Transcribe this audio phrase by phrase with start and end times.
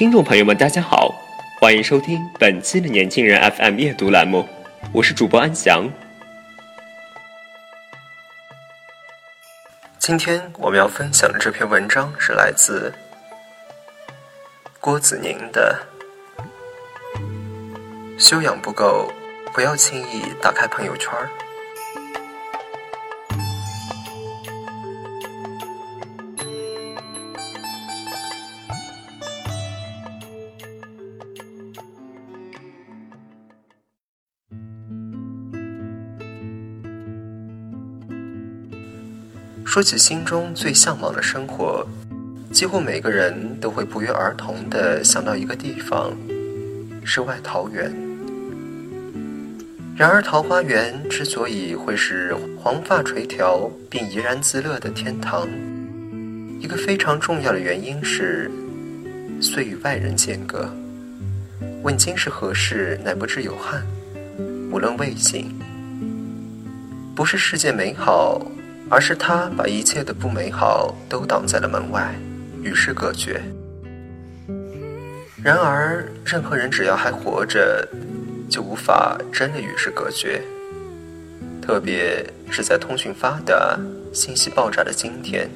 [0.00, 1.14] 听众朋友们，大家好，
[1.60, 4.48] 欢迎收听本期的《年轻人 FM》阅读栏目，
[4.94, 5.86] 我是主播安翔。
[9.98, 12.90] 今天我们要分享的这篇文章是来自
[14.80, 15.78] 郭子宁的
[18.18, 19.12] 《修养不够，
[19.52, 21.12] 不要轻易打开朋友圈》。
[39.70, 41.86] 说起心中最向往的生活，
[42.50, 46.10] 几乎每个人都会不约而同地想到一个地方——
[47.06, 47.88] 世外桃源。
[49.96, 55.48] 然而，桃花源之所以会是黄发垂髫并怡然自乐的天堂，
[56.58, 58.50] 一个非常重要的原因是，
[59.40, 60.68] 虽与外人间隔，
[61.84, 63.86] 问今是何世，乃不知有汉。
[64.72, 65.56] 无论未醒，
[67.14, 68.44] 不是世界美好。
[68.90, 72.12] 而是他把一切的不美好都挡在了门外，
[72.60, 73.40] 与世隔绝。
[75.42, 77.88] 然而，任何人只要还活着，
[78.48, 80.42] 就无法真的与世隔绝。
[81.62, 83.78] 特别是在通讯发达、
[84.12, 85.48] 信息爆炸的今天，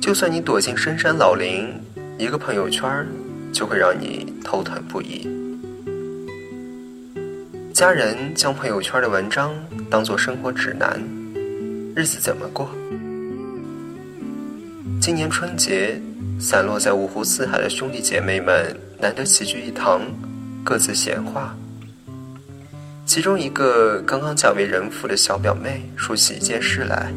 [0.00, 1.68] 就算你躲进深山老林，
[2.16, 3.06] 一个朋友圈
[3.52, 5.28] 就会让你头疼不已。
[7.74, 9.54] 家人将朋友圈的文章
[9.90, 10.98] 当作生活指南。
[11.94, 12.70] 日子怎么过？
[14.98, 16.00] 今年春节，
[16.40, 20.00] 散落在五湖四海的兄弟姐妹们难得齐聚一堂，
[20.64, 21.54] 各自闲话。
[23.04, 27.12] 其中一个刚刚嫁为人妇的小表妹说起一件事来，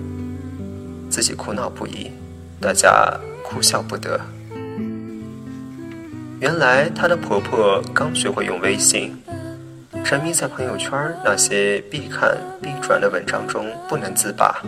[1.10, 2.12] 自己苦恼不已，
[2.60, 4.20] 大家哭笑不得。
[6.42, 9.16] 原来她的婆婆刚学会用微信。
[10.06, 10.92] 沉迷在朋友圈
[11.24, 14.62] 那些必看必转的文章中不能自拔，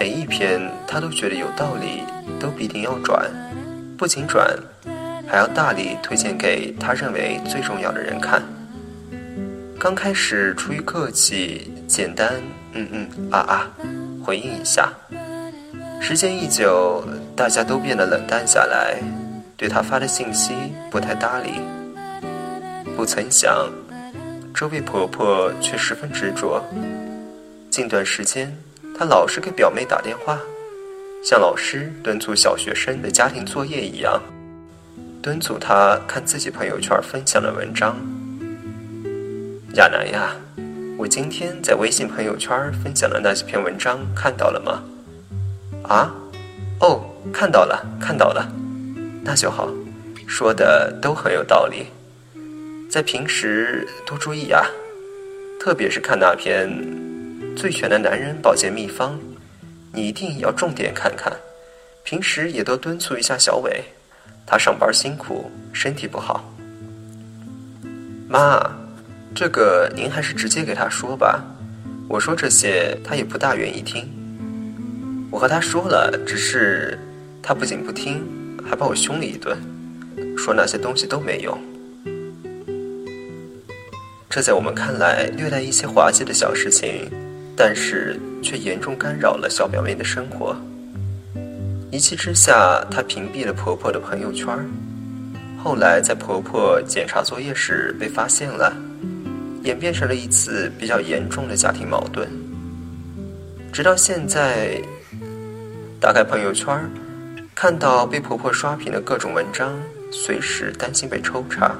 [0.00, 2.02] 每一篇他都觉得有道理，
[2.40, 3.30] 都必定要转，
[3.98, 4.48] 不仅转，
[5.28, 8.40] 还要大力推荐给他认为最重要的人看。
[9.78, 12.40] 刚开始出于客气，简单
[12.72, 13.70] 嗯嗯啊啊
[14.24, 14.90] 回应一下，
[16.00, 17.04] 时间一久，
[17.36, 18.96] 大家都变得冷淡下来，
[19.58, 20.54] 对他发的信息
[20.90, 21.60] 不太搭理。
[22.96, 23.70] 不曾想。
[24.54, 26.62] 这位婆婆却十分执着。
[27.70, 28.54] 近段时间，
[28.96, 30.38] 她老是给表妹打电话，
[31.24, 34.20] 像老师敦促小学生的家庭作业一样，
[35.22, 37.96] 敦促她看自己朋友圈分享的文章。
[39.74, 40.36] 亚楠呀，
[40.98, 44.82] 我今天在微信朋友圈分享的那几篇文章看到了吗？
[45.88, 46.14] 啊？
[46.80, 47.02] 哦，
[47.32, 48.52] 看到了，看到了，
[49.24, 49.68] 那就好，
[50.26, 51.86] 说的都很有道理。
[52.92, 54.66] 在平时多注意啊，
[55.58, 56.68] 特别是看那篇
[57.56, 59.14] 《最全的男人保健秘方》，
[59.94, 61.32] 你一定要重点看看。
[62.04, 63.82] 平时也多敦促一下小伟，
[64.44, 66.44] 他上班辛苦，身体不好。
[68.28, 68.60] 妈，
[69.34, 71.42] 这个您还是直接给他说吧。
[72.10, 74.06] 我说这些，他也不大愿意听。
[75.30, 76.98] 我和他说了，只是
[77.42, 78.22] 他不仅不听，
[78.62, 79.56] 还把我凶了一顿，
[80.36, 81.58] 说那些东西都没用。
[84.34, 87.06] 这在我们看来略带一些滑稽的小事情，
[87.54, 90.56] 但是却严重干扰了小表妹的生活。
[91.90, 94.48] 一气之下，她屏蔽了婆婆的朋友圈。
[95.62, 98.74] 后来在婆婆检查作业时被发现了，
[99.64, 102.26] 演变成了一次比较严重的家庭矛盾。
[103.70, 104.80] 直到现在，
[106.00, 106.90] 打开朋友圈，
[107.54, 109.78] 看到被婆婆刷屏的各种文章，
[110.10, 111.76] 随时担心被抽查。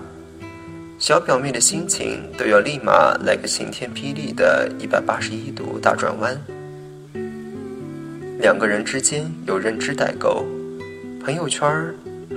[1.03, 6.41] 小表妹的心情都要立马来个晴天霹雳的一百八十一度大转弯。
[8.39, 10.47] 两个人之间有认知代沟，
[11.25, 11.69] 朋友圈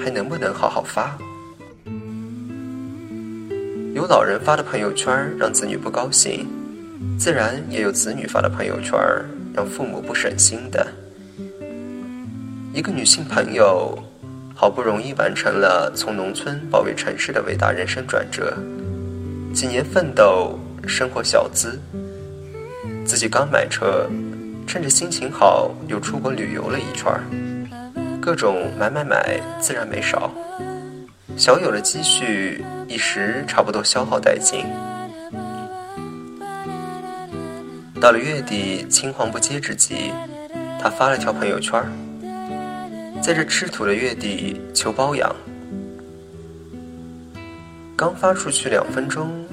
[0.04, 1.16] 还能不能好好发？
[3.94, 6.48] 有老人发的朋友圈让子女不高兴，
[7.20, 9.00] 自然也有子女发的朋友圈
[9.54, 10.88] 让父母不省心的。
[12.74, 13.96] 一个女性朋友
[14.58, 18.58] 好不容易完成了从农村保卫城市的伟大人生转折，
[19.54, 20.58] 几年奋斗，
[20.88, 21.78] 生活小资，
[23.06, 24.10] 自己刚买车，
[24.66, 27.14] 趁着心情好又出国旅游了一圈
[28.22, 30.32] 各种买买买，自然没少。
[31.36, 34.66] 小有的积蓄一时差不多消耗殆尽，
[38.00, 40.14] 到了月底青黄不接之际，
[40.82, 41.84] 他发了条朋友圈
[43.26, 45.36] 在这吃土的月底求包养。
[47.96, 49.44] 刚发出去两分钟，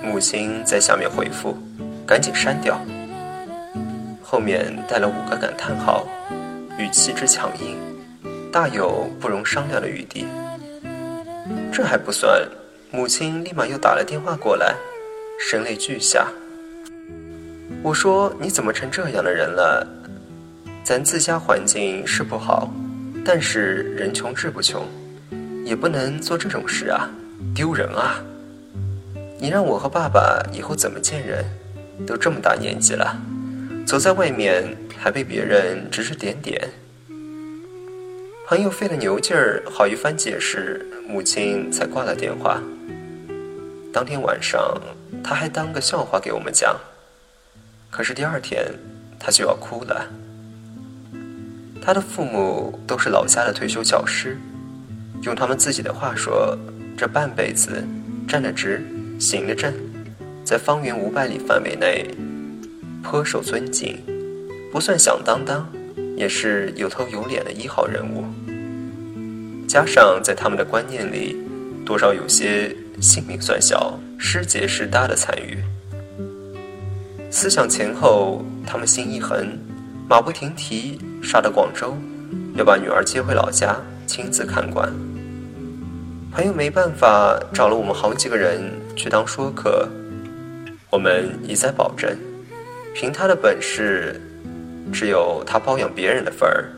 [0.00, 1.58] 母亲在下面回复
[2.06, 2.80] ：“赶紧删掉。”
[4.22, 6.06] 后面带了五个感叹号，
[6.78, 7.76] 语气之强硬，
[8.52, 10.28] 大有不容商量的余地。
[11.72, 12.48] 这还不算，
[12.92, 14.72] 母亲立马又打了电话过来，
[15.40, 16.28] 声泪俱下。
[17.82, 19.84] 我说：“你怎么成这样的人了？
[20.84, 22.70] 咱自家环境是不好，
[23.24, 24.86] 但是人穷志不穷，
[25.64, 27.08] 也不能做这种事啊，
[27.54, 28.22] 丢人啊！
[29.40, 31.44] 你让我和爸爸以后怎么见人？
[32.06, 33.16] 都这么大年纪了，
[33.86, 36.68] 走在外面还被别人指指点点。”
[38.46, 40.86] 朋友费了牛劲儿，好一番解释。
[41.06, 42.62] 母亲才挂了电话。
[43.92, 44.80] 当天晚上，
[45.22, 46.74] 他还当个笑话给我们讲。
[47.90, 48.64] 可是第二天，
[49.18, 50.06] 他就要哭了。
[51.84, 54.38] 他的父母都是老家的退休教师，
[55.22, 56.56] 用他们自己的话说，
[56.96, 57.84] 这半辈子
[58.26, 58.82] 站得直，
[59.20, 59.70] 行得正，
[60.42, 62.06] 在方圆五百里范围内
[63.02, 63.98] 颇受尊敬，
[64.72, 65.70] 不算响当当，
[66.16, 68.24] 也是有头有脸的一号人物。
[69.68, 71.36] 加上在他们的观念里，
[71.84, 75.58] 多少有些性命算小、失节失大的参与。
[77.30, 79.58] 思想前后，他们心一横，
[80.06, 81.96] 马不停蹄杀到广州，
[82.56, 83.74] 要把女儿接回老家
[84.06, 84.92] 亲自看管。
[86.30, 88.60] 朋友没办法，找了我们好几个人
[88.94, 89.88] 去当说客。
[90.90, 92.14] 我们一再保证，
[92.94, 94.20] 凭他的本事，
[94.92, 96.68] 只有他包养别人的份儿，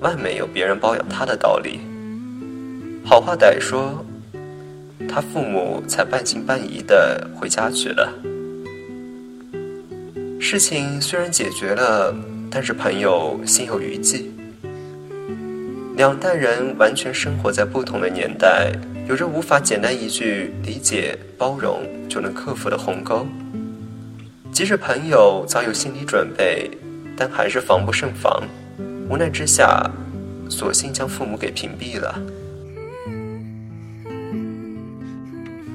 [0.00, 1.80] 万没有别人包养他的道理。
[3.04, 4.02] 好话歹说，
[5.06, 8.10] 他父母才半信半疑的回家去了。
[10.40, 12.14] 事情虽然解决了，
[12.50, 14.30] 但是朋友心有余悸。
[15.96, 18.72] 两代人完全生活在不同的年代，
[19.08, 23.26] 有着无法简单一句理解包容就能克服的鸿沟。
[24.50, 26.70] 即使朋友早有心理准备，
[27.16, 28.42] 但还是防不胜防。
[29.08, 29.88] 无奈之下，
[30.48, 32.20] 索性将父母给屏蔽了。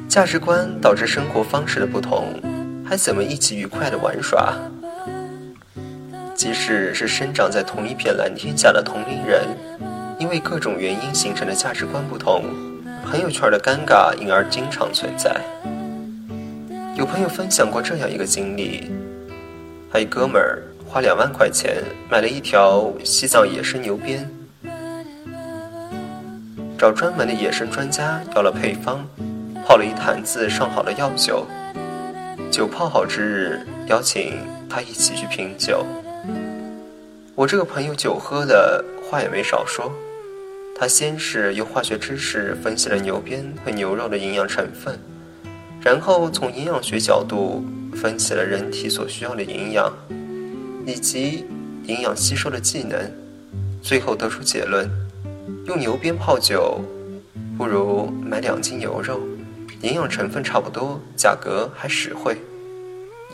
[0.10, 2.42] 价值观导致生活方式的不同，
[2.86, 4.58] 还怎么一起愉快的玩耍？
[6.36, 9.48] 即使是生长在同一片蓝天下的同龄人，
[10.20, 12.44] 因为各种原因形成的价值观不同，
[13.06, 15.34] 朋友圈的尴尬因而经常存在。
[16.98, 18.92] 有朋友分享过这样一个经历：，
[19.90, 24.30] 他一哥们儿花两万块钱买了一条西藏野生牛鞭，
[26.78, 29.08] 找专门的野生专家要了配方。
[29.66, 31.48] 泡了一坛子上好的药酒，
[32.52, 34.34] 酒泡好之日，邀请
[34.70, 35.84] 他一起去品酒。
[37.36, 39.92] 我这个朋友酒喝的，话也没少说。
[40.80, 44.98] 他先是用化学知识分析了牛鞭和牛肉的营养成分，
[45.82, 49.92] 然后从营养学角度分析了人体所需要的营养
[50.86, 51.46] 以及
[51.84, 52.98] 营养吸收的技能，
[53.82, 54.90] 最后得出结论：
[55.66, 56.80] 用牛鞭泡酒，
[57.58, 59.20] 不如买两斤牛肉。
[59.82, 62.38] 营养成分差不多，价格还实惠。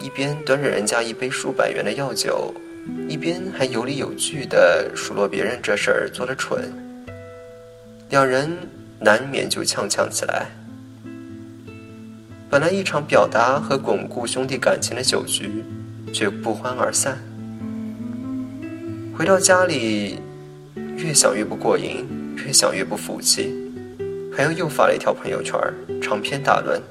[0.02, 2.52] 一边端着人家一杯数百元的药酒，
[3.08, 6.72] 一边还有理有据地数落别人这事儿做得蠢。
[8.10, 8.50] 两人
[9.00, 10.48] 难免就呛呛起来。
[12.50, 15.64] 本来一场表达和巩固兄弟感情的酒局，
[16.12, 17.18] 却不欢而散。
[19.18, 20.20] 回到家里，
[20.98, 23.56] 越想越不过瘾，越想越不服气。
[24.36, 25.58] 朋友又发了一条朋友圈，
[26.02, 26.82] 长篇大论，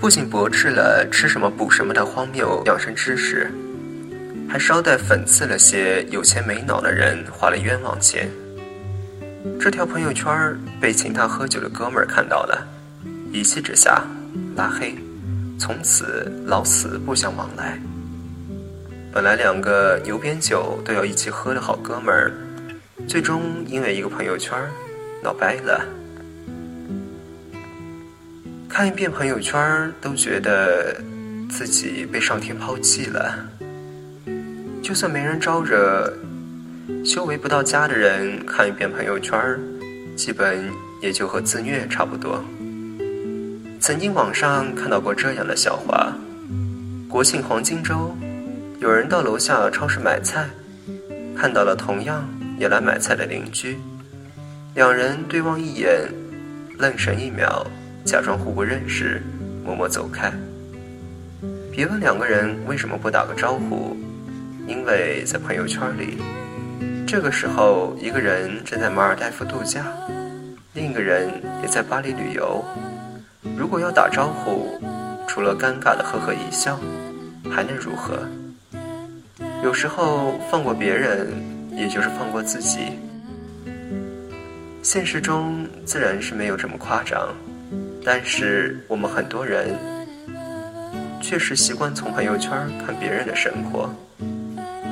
[0.00, 3.50] 不仅驳斥了吃什么补什么的荒谬养生知识，
[4.48, 8.30] 还捎带讽刺了些有钱没脑的人花了冤枉钱。
[9.58, 12.66] 这条朋友圈被请他喝酒的哥们儿看到了，
[13.32, 14.04] 一气之下
[14.54, 14.94] 拉黑，
[15.58, 17.78] 从此老死不相往来。
[19.12, 22.32] 本来两个牛鞭酒都要一起喝的好哥们儿，
[23.08, 24.58] 最终因为一个朋友圈
[25.22, 25.84] 闹掰了。
[28.68, 30.96] 看一遍朋友圈，都觉得
[31.50, 33.34] 自己被上天抛弃了。
[34.82, 36.12] 就算没人招惹，
[37.04, 39.38] 修为不到家的人看一遍朋友圈，
[40.16, 40.68] 基本
[41.00, 42.42] 也就和自虐差不多。
[43.78, 46.12] 曾经网上看到过这样的笑话：
[47.08, 48.12] 国庆黄金周，
[48.80, 50.48] 有人到楼下超市买菜，
[51.36, 53.78] 看到了同样也来买菜的邻居，
[54.74, 56.08] 两人对望一眼，
[56.76, 57.64] 愣神一秒，
[58.04, 59.22] 假装互不认识，
[59.64, 60.32] 默默走开。
[61.70, 63.96] 别问两个人为什么不打个招呼。
[64.66, 66.18] 因为在朋友圈里，
[67.06, 69.86] 这个时候一个人正在马尔代夫度假，
[70.72, 71.28] 另一个人
[71.62, 72.64] 也在巴黎旅游。
[73.56, 74.80] 如果要打招呼，
[75.26, 76.78] 除了尴尬的呵呵一笑，
[77.50, 78.18] 还能如何？
[79.62, 81.28] 有时候放过别人，
[81.70, 82.98] 也就是放过自己。
[84.82, 87.28] 现实中自然是没有这么夸张，
[88.04, 89.76] 但是我们很多人
[91.20, 92.50] 确实习惯从朋友圈
[92.84, 93.88] 看别人的生活。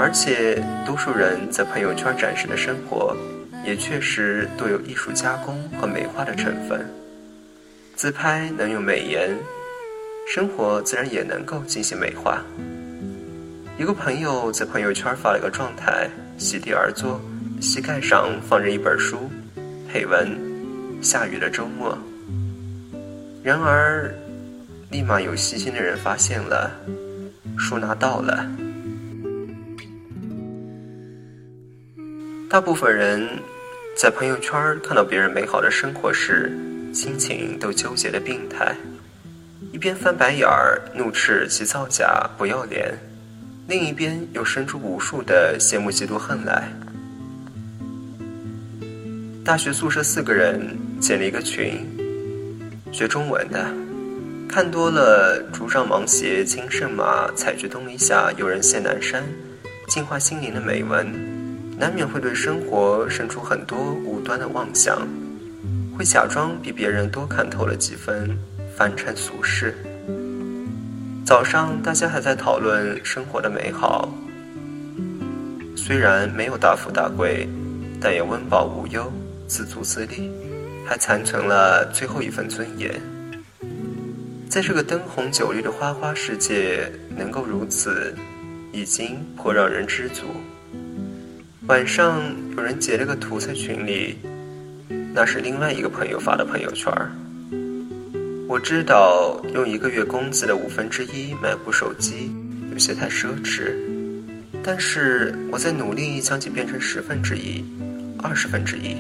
[0.03, 3.15] 而且，多数人在朋友圈展示的生活，
[3.67, 6.89] 也确实都有艺术加工和美化的成分。
[7.95, 9.37] 自拍能用美颜，
[10.27, 12.43] 生活自然也能够进行美化。
[13.77, 17.21] 一个朋友在朋友圈发了个状态，席地而坐，
[17.61, 19.31] 膝盖上放着一本书，
[19.87, 20.35] 配文
[21.03, 21.97] ：“下雨的周末。”
[23.45, 24.11] 然而，
[24.91, 26.71] 立马有细心的人发现了，
[27.59, 28.47] 书拿到了。
[32.51, 33.29] 大部分人
[33.97, 34.53] 在朋友圈
[34.83, 36.51] 看到别人美好的生活时，
[36.93, 38.75] 心情都纠结的病态，
[39.71, 42.93] 一边翻白眼儿怒斥其造假不要脸，
[43.69, 46.69] 另一边又生出无数的羡慕嫉妒恨来。
[49.45, 51.87] 大学宿舍四个人建了一个群，
[52.91, 53.65] 学中文的，
[54.49, 59.23] 看多了“竹杖芒鞋轻胜马，采菊东篱下，有人见南山”，
[59.87, 61.40] 净化心灵的美文。
[61.81, 64.99] 难免会对生活生出很多无端的妄想，
[65.97, 68.39] 会假装比别人多看透了几分
[68.77, 69.75] 凡尘俗世。
[71.25, 74.13] 早上大家还在讨论生活的美好，
[75.75, 77.49] 虽然没有大富大贵，
[77.99, 79.11] 但也温饱无忧，
[79.47, 80.31] 自足自立，
[80.87, 83.01] 还残存了最后一份尊严。
[84.51, 88.15] 在这个灯红酒绿的花花世界，能够如此，
[88.71, 90.27] 已经颇让人知足。
[91.71, 92.21] 晚上
[92.57, 94.17] 有人截了个图在群里，
[95.15, 96.93] 那是另外一个朋友发的朋友圈。
[98.49, 102.33] 我知道用一个月工资的五分之一买部手机
[102.73, 103.77] 有些太奢侈，
[104.65, 107.65] 但是我在努力将其变成十分之一、
[108.21, 108.97] 二十分之一，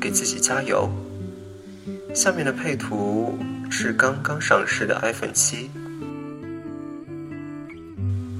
[0.00, 0.88] 给自己加油。
[2.14, 3.36] 下面的配图
[3.68, 5.68] 是刚刚上市的 iPhone 七，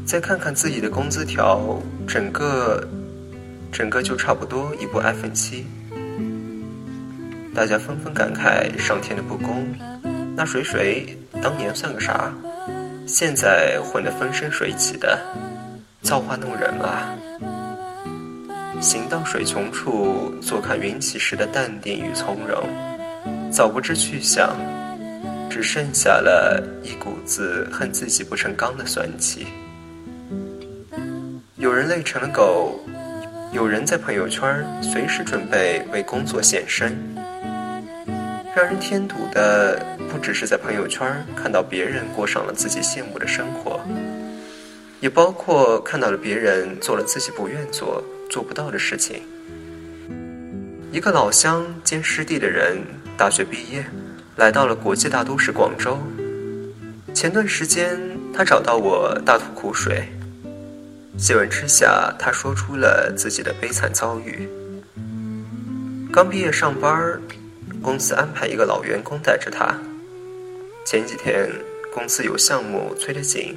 [0.04, 2.88] 再看看自己的工资条，整个。
[3.76, 5.66] 整个就差不多一部 iPhone 七，
[7.54, 9.68] 大家纷纷感慨上天的不公。
[10.35, 12.33] 那水水当年算个啥？
[13.06, 15.21] 现在混得风生水起的，
[16.00, 17.14] 造化弄人啊！
[18.80, 22.66] 行到水穷处，坐看云起时的淡定与从容，
[23.52, 24.56] 早不知去向，
[25.50, 29.47] 只剩下了一股子恨自己不成钢的酸气。
[31.56, 32.80] 有人累成了狗。
[33.56, 36.94] 有人在朋友圈随时准备为工作献身，
[38.54, 43.80] 让人添堵的不只是在朋友圈看到别人过上了自己羡慕的生活，
[45.00, 49.22] 也包括看到了别人做了自己不愿做、做不到的事情。
[50.92, 52.76] 一个老乡兼师弟的人，
[53.16, 53.82] 大学毕业，
[54.36, 55.98] 来到了国际大都市广州。
[57.14, 57.98] 前段时间，
[58.34, 60.06] 他找到我大吐苦水。
[61.18, 64.46] 细问之下，他说出了自己的悲惨遭遇。
[66.12, 67.18] 刚毕业上班，
[67.82, 69.75] 公司安排一个老员工带着他。
[70.85, 71.50] 前几天
[71.92, 73.56] 公司有项目催得紧，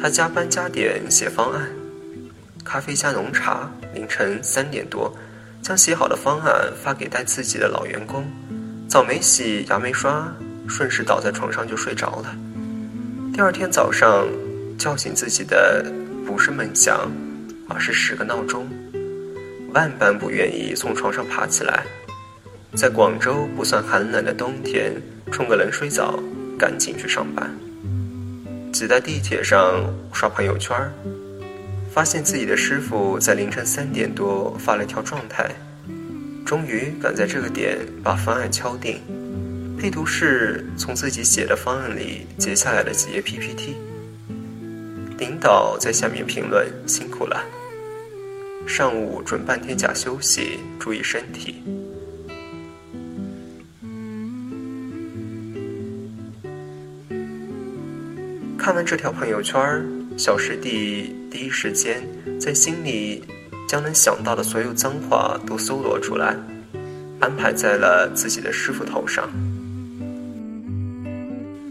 [0.00, 1.68] 他加班加点写方案，
[2.64, 3.70] 咖啡加浓茶。
[3.94, 5.14] 凌晨三点多，
[5.62, 8.26] 将写好的方案发给带自己的老员工，
[8.88, 10.34] 澡没洗，牙没刷，
[10.66, 12.34] 顺势倒在床上就睡着了。
[13.34, 14.26] 第二天早上，
[14.78, 15.84] 叫醒自己的。
[16.26, 17.08] 不是梦想，
[17.68, 18.66] 而是十个闹钟，
[19.72, 21.84] 万般不愿意从床上爬起来。
[22.74, 24.92] 在广州不算寒冷的冬天，
[25.30, 26.20] 冲个冷水澡，
[26.58, 27.48] 赶紧去上班。
[28.72, 30.76] 挤在地铁上刷朋友圈，
[31.90, 35.48] 发现自己的师傅在凌晨三点多发了一条状态，
[36.44, 39.00] 终于赶在这个点把方案敲定。
[39.78, 43.76] 配图是从自己写的方案里截下来的几页 PPT。
[45.18, 47.42] 领导在下面评论：“辛苦了，
[48.66, 51.62] 上午准半天假休息，注意身体。”
[58.58, 59.58] 看完这条朋友圈，
[60.18, 62.02] 小师弟第一时间
[62.38, 63.24] 在心里
[63.66, 66.36] 将能想到的所有脏话都搜罗出来，
[67.20, 69.30] 安排在了自己的师傅头上。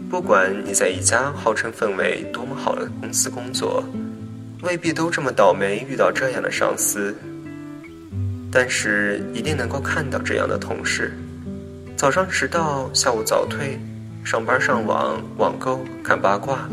[0.08, 3.82] 不管你在一家号称氛围多么好的公司工作，
[4.62, 7.14] 未必都这么倒霉遇到这样的上司，
[8.50, 11.12] 但是一定能够看到这样的同事：
[11.96, 13.80] 早上迟到，下午早退，
[14.24, 16.68] 上班上网网购看八卦。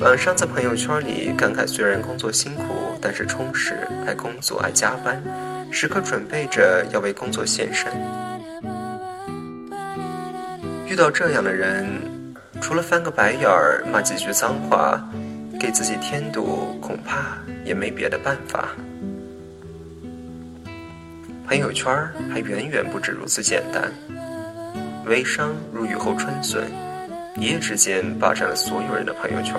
[0.00, 2.62] 晚上在朋友圈里感慨，虽然工作辛苦，
[3.00, 5.22] 但是充实，爱工作，爱加班，
[5.70, 7.92] 时刻准备着要为工作献身。
[10.88, 11.86] 遇到这样的人，
[12.64, 14.98] 除了翻个白眼儿、骂几句脏话，
[15.60, 18.70] 给自己添堵，恐怕也没别的办法。
[21.46, 21.94] 朋友圈
[22.32, 23.92] 还远远不止如此简单，
[25.04, 26.64] 微商如雨后春笋。
[27.36, 29.54] 一夜之间霸占了所有人的朋友圈，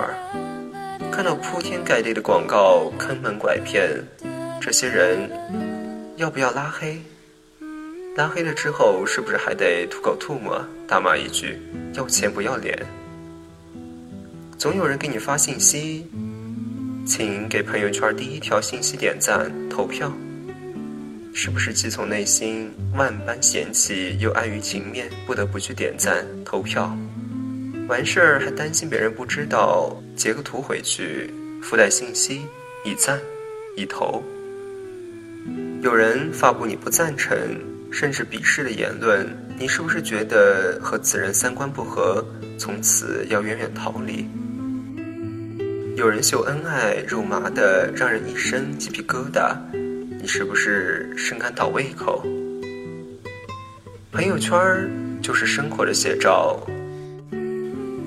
[1.12, 3.88] 看到铺天盖地的广告，坑蒙拐骗，
[4.60, 5.30] 这些人
[6.16, 7.00] 要不要拉黑？
[8.16, 10.58] 拉黑了之后，是不是还得吐口唾沫，
[10.88, 11.58] 大骂一句
[11.92, 12.74] 要钱不要脸？
[14.56, 16.06] 总有人给你发信息，
[17.06, 20.10] 请给朋友圈第一条信息点赞投票，
[21.34, 26.96] 是不是既从内心万般嫌弃，又碍于情面，不得不去点赞投票？
[27.86, 31.30] 完事儿还担心别人不知道，截个图回去，
[31.62, 32.46] 附带信息，
[32.82, 33.20] 已赞，
[33.76, 34.24] 已投。
[35.82, 37.38] 有人发布你不赞成
[37.90, 39.26] 甚至鄙视的言论，
[39.58, 42.24] 你是不是觉得和此人三观不合，
[42.58, 44.28] 从此要远远逃离？
[45.96, 49.56] 有人秀恩爱肉麻的让人一身鸡皮疙瘩，
[50.20, 52.22] 你是不是深感倒胃口？
[54.12, 54.56] 朋友圈
[55.22, 56.60] 就是生活的写照。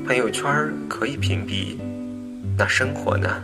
[0.05, 1.77] 朋友圈可以屏蔽，
[2.57, 3.43] 那生活呢？